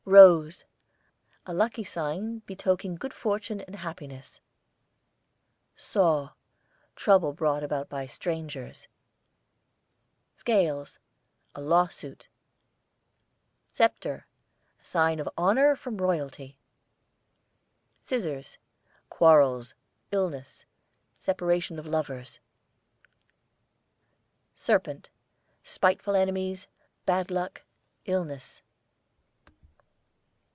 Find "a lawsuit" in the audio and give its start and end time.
11.53-12.27